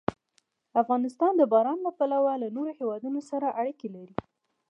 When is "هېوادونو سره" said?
2.79-3.47